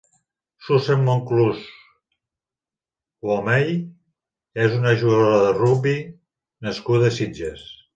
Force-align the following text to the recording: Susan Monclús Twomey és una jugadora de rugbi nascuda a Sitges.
Susan 0.69 1.03
Monclús 1.09 1.59
Twomey 1.65 3.71
és 4.67 4.77
una 4.83 4.97
jugadora 5.05 5.39
de 5.49 5.57
rugbi 5.63 5.97
nascuda 6.69 7.11
a 7.13 7.15
Sitges. 7.23 7.67